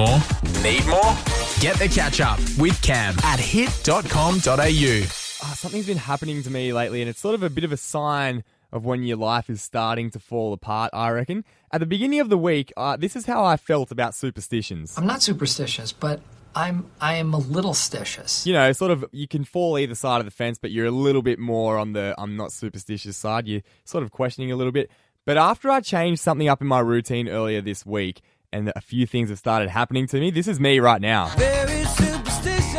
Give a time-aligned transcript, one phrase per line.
[0.00, 0.18] more?
[0.62, 1.14] Need more?
[1.60, 5.02] Get the catch up with Cam at hit.com.au.
[5.42, 7.76] Ah, something's been happening to me lately, and it's sort of a bit of a
[7.76, 8.42] sign
[8.72, 11.44] of when your life is starting to fall apart, I reckon.
[11.70, 14.96] At the beginning of the week, uh, this is how I felt about superstitions.
[14.96, 16.20] I'm not superstitious, but
[16.54, 18.46] I'm I am a little stitious.
[18.46, 20.90] You know, sort of, you can fall either side of the fence, but you're a
[20.90, 23.46] little bit more on the I'm not superstitious side.
[23.46, 24.90] You're sort of questioning a little bit.
[25.26, 28.22] But after I changed something up in my routine earlier this week,
[28.52, 31.28] and a few things have started happening to me, this is me right now.
[31.36, 32.70] Very superstitious.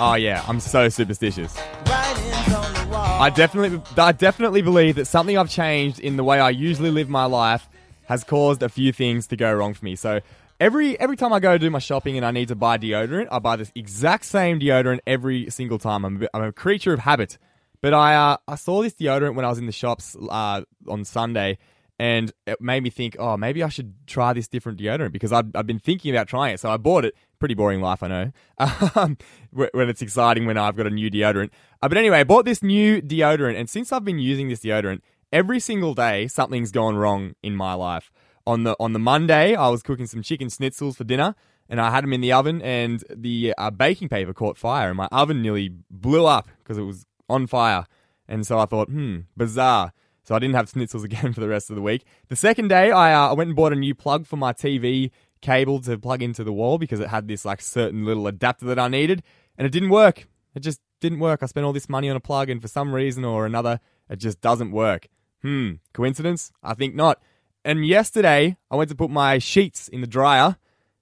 [0.00, 1.56] Oh yeah, I'm so superstitious.
[1.86, 3.22] Writings on the wall.
[3.22, 7.08] I definitely, I definitely believe that something I've changed in the way I usually live
[7.08, 7.68] my life
[8.06, 9.96] has caused a few things to go wrong for me.
[9.96, 10.20] So
[10.60, 13.38] every every time I go do my shopping and I need to buy deodorant, I
[13.38, 16.04] buy this exact same deodorant every single time.
[16.04, 17.38] I'm a, bit- I'm a creature of habit.
[17.80, 21.04] But I uh, I saw this deodorant when I was in the shops uh, on
[21.04, 21.58] Sunday,
[21.98, 25.46] and it made me think, oh, maybe I should try this different deodorant because I've,
[25.54, 26.60] I've been thinking about trying it.
[26.60, 27.14] So I bought it.
[27.40, 28.32] Pretty boring life, I know.
[28.94, 29.16] Um,
[29.52, 31.50] when it's exciting when I've got a new deodorant.
[31.82, 35.00] Uh, but anyway, I bought this new deodorant, and since I've been using this deodorant,
[35.32, 38.10] every single day something's gone wrong in my life.
[38.46, 41.34] On the on the Monday, I was cooking some chicken schnitzels for dinner,
[41.68, 44.96] and I had them in the oven, and the uh, baking paper caught fire, and
[44.96, 47.86] my oven nearly blew up because it was on fire.
[48.26, 49.92] And so I thought, hmm, bizarre.
[50.28, 52.04] So I didn't have schnitzels again for the rest of the week.
[52.28, 55.80] The second day, I, uh, went and bought a new plug for my TV cable
[55.80, 58.88] to plug into the wall because it had this like certain little adapter that I
[58.88, 59.22] needed,
[59.56, 60.28] and it didn't work.
[60.54, 61.42] It just didn't work.
[61.42, 64.16] I spent all this money on a plug, and for some reason or another, it
[64.16, 65.08] just doesn't work.
[65.40, 66.52] Hmm, coincidence?
[66.62, 67.22] I think not.
[67.64, 70.58] And yesterday, I went to put my sheets in the dryer,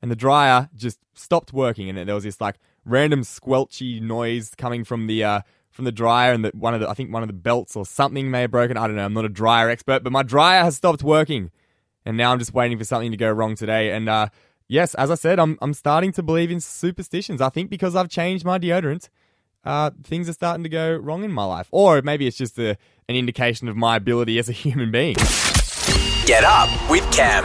[0.00, 4.82] and the dryer just stopped working, and there was this like random squelchy noise coming
[4.82, 7.28] from the uh, from the dryer, and that one of the I think one of
[7.28, 8.76] the belts or something may have broken.
[8.76, 9.04] I don't know.
[9.04, 11.50] I'm not a dryer expert, but my dryer has stopped working,
[12.04, 13.92] and now I'm just waiting for something to go wrong today.
[13.92, 14.28] And uh,
[14.68, 17.40] yes, as I said, I'm I'm starting to believe in superstitions.
[17.40, 19.08] I think because I've changed my deodorant,
[19.64, 22.76] uh, things are starting to go wrong in my life, or maybe it's just a,
[23.08, 25.16] an indication of my ability as a human being.
[26.26, 27.44] Get up with Cam.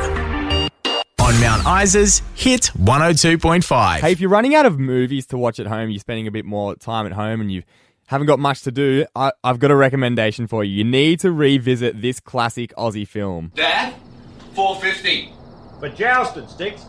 [1.20, 4.00] On Mount Isa's Hit 102.5.
[4.00, 6.46] Hey, if you're running out of movies to watch at home, you're spending a bit
[6.46, 7.64] more time at home, and you
[8.08, 10.78] haven't got much to do, I, I've got a recommendation for you.
[10.78, 13.52] You need to revisit this classic Aussie film.
[13.56, 13.94] Dad,
[14.54, 15.34] 450.
[15.80, 16.86] For jousting sticks,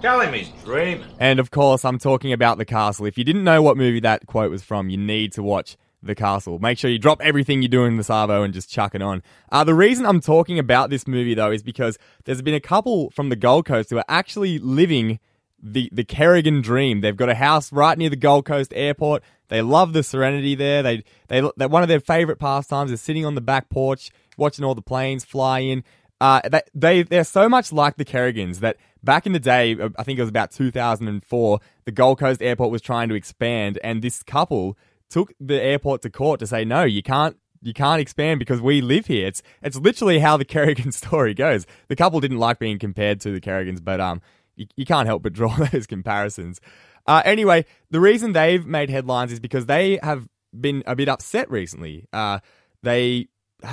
[0.00, 1.06] tell him he's dreaming.
[1.18, 3.06] And of course, I'm talking about The Castle.
[3.06, 6.14] If you didn't know what movie that quote was from, you need to watch The
[6.14, 6.58] Castle.
[6.58, 9.22] Make sure you drop everything you're doing in the Savo and just chuck it on.
[9.52, 13.10] Uh, the reason I'm talking about this movie, though, is because there's been a couple
[13.10, 15.18] from the Gold Coast who are actually living
[15.62, 17.00] the, the Kerrigan dream.
[17.00, 19.22] They've got a house right near the Gold Coast airport.
[19.48, 20.82] They love the serenity there.
[20.82, 24.64] They, they, they one of their favorite pastimes is sitting on the back porch, watching
[24.64, 25.84] all the planes fly in.
[26.20, 29.88] Uh, they, they, they're so much like the Kerrigans that back in the day, uh,
[29.98, 34.02] I think it was about 2004, the Gold Coast airport was trying to expand and
[34.02, 34.76] this couple
[35.08, 38.80] took the airport to court to say, no, you can't, you can't expand because we
[38.80, 39.26] live here.
[39.26, 41.66] It's, it's literally how the Kerrigan story goes.
[41.88, 44.20] The couple didn't like being compared to the Kerrigans, but, um,
[44.60, 46.60] you, you can't help but draw those comparisons.
[47.06, 50.28] Uh, anyway, the reason they've made headlines is because they have
[50.58, 52.06] been a bit upset recently.
[52.12, 52.38] Uh,
[52.82, 53.28] they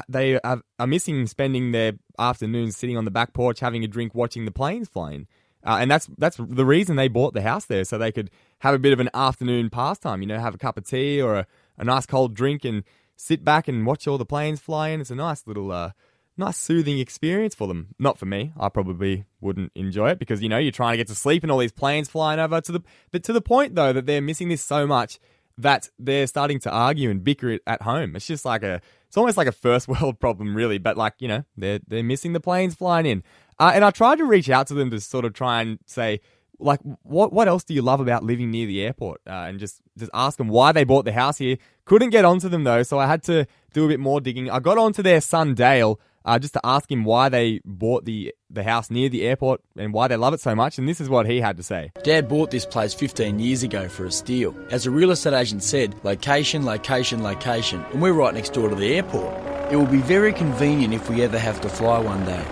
[0.10, 4.16] they are, are missing spending their afternoons sitting on the back porch having a drink,
[4.16, 5.28] watching the planes flying.
[5.66, 8.74] Uh, and that's that's the reason they bought the house there, so they could have
[8.74, 10.22] a bit of an afternoon pastime.
[10.22, 12.84] You know, have a cup of tea or a, a nice cold drink and
[13.18, 15.02] sit back and watch all the planes fly in.
[15.02, 15.92] It's a nice little uh,
[16.38, 17.96] nice soothing experience for them.
[18.00, 18.54] Not for me.
[18.60, 21.52] I probably wouldn't enjoy it because you know you're trying to get to sleep and
[21.52, 22.82] all these planes flying over to the
[23.12, 25.20] but to the point though that they're missing this so much
[25.58, 28.16] that they're starting to argue and bicker it at home.
[28.16, 31.28] It's just like a it's almost like a first world problem really, but like, you
[31.28, 33.24] know, they're they're missing the planes flying in.
[33.60, 36.22] Uh, and I tried to reach out to them to sort of try and say
[36.60, 39.82] like what what else do you love about living near the airport uh, and just
[39.98, 42.98] just ask them why they bought the house here couldn't get onto them though so
[42.98, 46.38] i had to do a bit more digging i got onto their son dale uh,
[46.38, 50.08] just to ask him why they bought the the house near the airport and why
[50.08, 52.52] they love it so much and this is what he had to say Dad bought
[52.52, 54.56] this place 15 years ago for a steal.
[54.70, 58.76] As a real estate agent said, location, location, location, and we're right next door to
[58.76, 59.34] the airport.
[59.72, 62.44] It will be very convenient if we ever have to fly one day.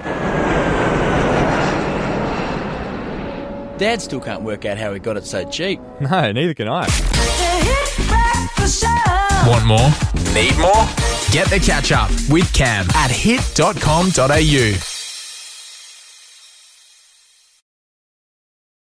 [3.78, 5.82] Dad still can't work out how he got it so cheap.
[6.00, 6.92] no neither can i The
[7.66, 9.50] Hit Breakfast Show.
[9.50, 10.34] Want more?
[10.34, 11.05] Need more?
[11.32, 14.95] Get the catch up with Cam at hit.com.au.